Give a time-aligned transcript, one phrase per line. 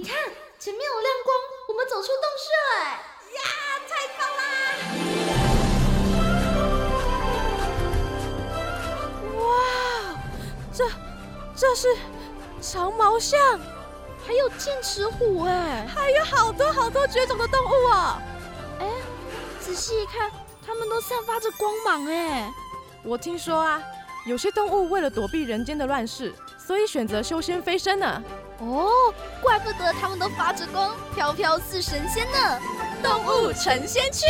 [0.00, 0.16] 你看
[0.60, 1.36] 前面有亮光，
[1.66, 3.02] 我们走出洞穴哎！
[3.34, 3.42] 呀，
[3.88, 4.40] 太棒啦！
[9.42, 9.50] 哇，
[10.72, 10.88] 这
[11.56, 11.88] 这是
[12.60, 13.58] 长毛象，
[14.24, 18.22] 还有剑齿虎哎，还有好多好多绝种的动物哦！
[18.78, 18.86] 哎，
[19.58, 20.30] 仔细一看，
[20.64, 22.54] 它们都散发着光芒哎！
[23.02, 23.82] 我听说啊，
[24.26, 26.32] 有些动物为了躲避人间的乱世。
[26.56, 28.22] 所以选择修仙飞升呢？
[28.60, 32.58] 哦，怪不得他们都发着光，飘飘似神仙呢！
[33.00, 34.26] 动物成仙去。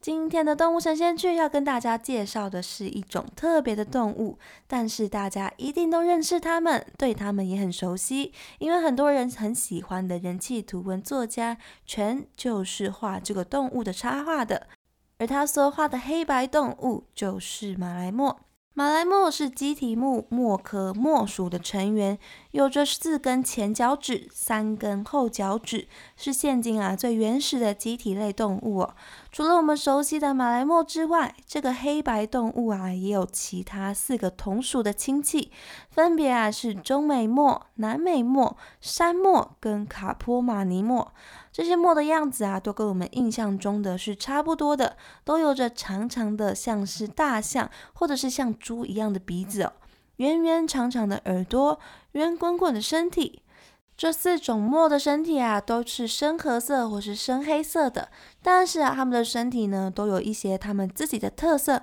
[0.00, 14.68] 今天的动物神仙去要跟大家介绍的是一种特别的动物，但是大家一定都认识它们，对它们也很熟悉，因为很多人很喜欢的人气图文作家，全就是画这个动物的插画的。
[15.16, 18.36] 而他所画的黑白动物就是马来貘。
[18.76, 22.18] 马来貘是鸡蹄目貘科貘属的成员，
[22.50, 28.96] 有着四根前脚趾、三根后脚趾，是现今啊最原始的鸡蹄类动物哦。
[29.34, 35.50] 除了我们熟悉的马来貘之外，这个黑白动物啊也有其他四个同属的亲戚，
[35.90, 41.08] 分别啊是中美貘、南美貘、山貘跟卡坡马尼貘。
[41.50, 49.72] 这些墨的样子啊，都跟我们印象中的是差不多的，都有着长长的像是大象或者是像猪一样的鼻子哦，
[50.18, 51.80] 圆圆长长的耳朵，
[52.12, 53.42] 圆滚滚的身体。
[53.96, 58.08] 这四种墨的身体啊，都是深褐色或是深黑色的，
[58.42, 61.82] 但是啊，它们的身体呢，都有一些它们自己的特色。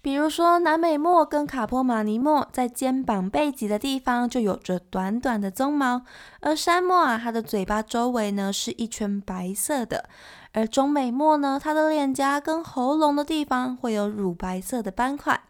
[0.00, 6.02] 比如说，南美貘跟卡波马尼貘在肩膀背脊的地方就有着短短的鬃毛，
[6.40, 10.08] 而山貘啊，它的嘴巴周围呢是一圈白色的，
[10.52, 15.40] 而中美末呢，它的脸颊跟喉咙的地方会有乳白色的斑块。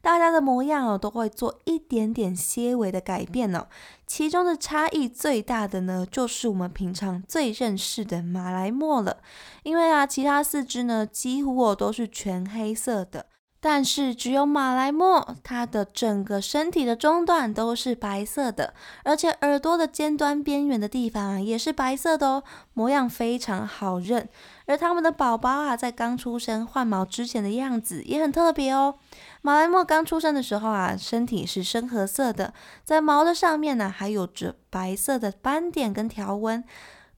[0.00, 3.66] 大家的模样哦，都会做一点点些微的改变哦。
[4.06, 9.18] 其中的差异最大的呢，就是我们平常最认识的马来貘了，
[9.62, 13.26] 因为啊，其他四只呢，几乎哦都是全黑色的。
[13.60, 24.28] 但是只有马来貘，它的整个身体的中段都是白色的，而且耳朵的尖端边缘的地方啊也是白色的哦，模样非常好认。
[24.66, 28.94] 而它们的宝宝啊，在刚出生换毛之前的样子也很特别哦。
[29.42, 32.54] 马来貘刚出生的时候啊，身体是深褐色的，
[32.84, 36.62] 在毛的上面呢还有着白色的斑点跟条纹。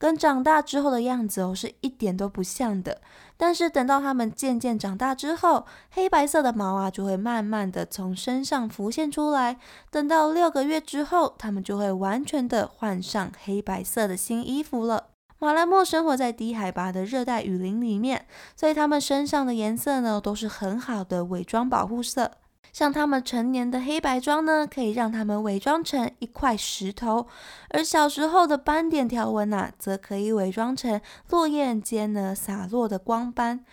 [0.01, 2.99] 跟长大之后的样子哦，是一点都不像的。
[3.37, 9.59] 但是等到它们渐渐长大之后，黑白色的毛啊，就会慢慢的从身上浮现出来。
[9.91, 15.09] 等到六个月之后，它们就会完全的换上黑白色的新衣服了。
[15.37, 18.25] 马来貘生活在低海拔的热带雨林里面，
[18.55, 22.31] 所以它们身上的颜色呢，都是很好的伪装保护色。
[22.71, 27.27] 像他们成年的黑白装呢，可以让他们伪装成一块石头；
[27.69, 30.99] 而小时候的斑点条纹呐，则可以伪装成
[31.29, 33.65] 落叶间呢洒落的光斑。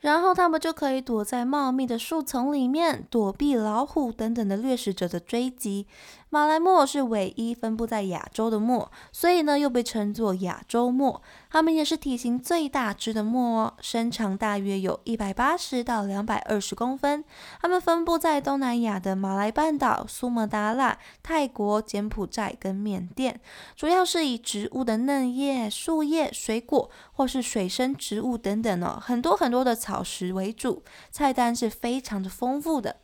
[0.00, 5.88] 然后他们就可以躲在茂密的树丛里面，躲避老虎等等的掠食者的追击。
[6.30, 11.20] 马来貘是唯一分布在亚洲的貘，所以呢又被称作亚洲貘。
[11.50, 17.24] 它们也是体型最大只的貘哦，身长大约有一百八十到两百二十公分。
[17.60, 23.40] 它们分布在东南亚的马来半岛、苏门答腊、泰国、柬埔寨跟缅甸，
[23.74, 32.96] 主要是以植物的嫩叶、树叶、水果或是水生植物等等哦，很多很多的草食为主，菜单是非常的丰富的。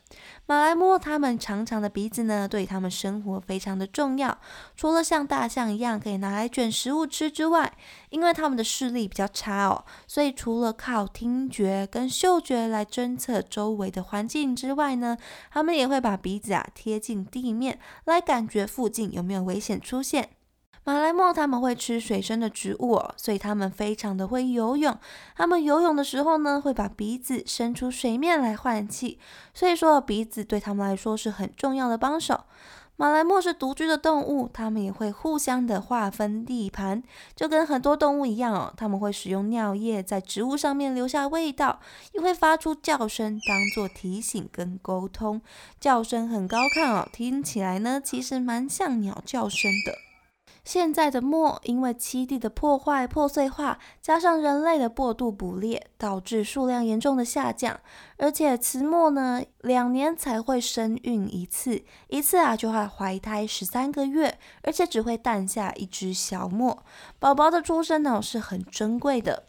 [0.46, 4.36] 马来貘它们长长的鼻子呢，对它们生生活非常的重要。
[4.74, 7.72] 除了像大象一样可以拿来卷食物吃之外，
[8.10, 15.16] 因为它们的视力比较差哦，所以除了靠听觉跟嗅觉来侦测周围的环境之外呢，
[15.52, 20.30] 它们也会把鼻子啊贴近地面，来感觉附近有没有危险出现。
[20.86, 24.94] 马来貘他们会吃水生的植物哦，所以他们非常的会游泳。
[25.34, 29.18] 他们游泳的时候呢，会把鼻子伸出水面来换气，
[29.54, 32.44] 所以说鼻子对他们来说是很重要的帮手。
[32.96, 37.02] 马来貘是独居的动物，它们也会互相的划分地盘，
[37.34, 38.72] 就跟很多动物一样哦。
[38.76, 41.80] 它们会使用尿液在植物上面留下味道，
[42.12, 45.42] 也会发出叫声当做提醒跟沟通。
[45.80, 50.13] 叫声很高亢哦，听起来呢其实蛮像鸟叫声的。
[50.64, 57.78] 现在的墨因为栖地的破坏、破碎化，加上人类的过度捕猎，导致数量严重的下降。
[58.16, 66.82] 而且雌墨呢，两年才会生孕一次，一次啊就会怀胎十三个月，而且只会诞下一只小墨
[67.18, 69.44] 宝宝的出生呢是很珍贵的。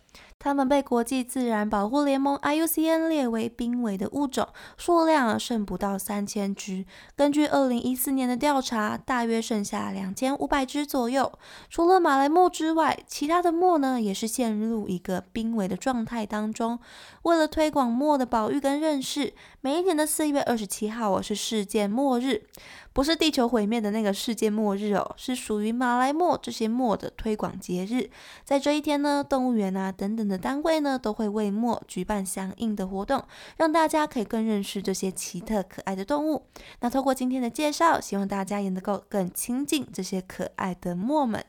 [0.46, 4.48] 它们被国际自然保护联盟 IUCN 列为濒危的物种，
[4.78, 6.86] 数量剩不到三千只。
[7.16, 11.32] 根据二零一四年的调查，大约剩下两千五百只左右。
[11.68, 16.78] 除了马来貘之外，其他的貘呢也是陷入一个濒危的状态当中。
[17.24, 22.44] 为了推广貘的保育跟认识，每一年的四月二十七号哦是世界末日。
[22.94, 28.10] 不是地球毁灭的那个世界末日哦，是属于马来貘这些貘的推广节日。
[28.46, 33.24] 在这一天呢，动物园啊等等的单位呢，都会为墨举办相应的活动，
[33.58, 36.48] 让大家可以更认识这些奇特可爱的动物。
[36.80, 41.44] 那通过今天的介绍，希望大家也能够更亲近这些可爱的墨们。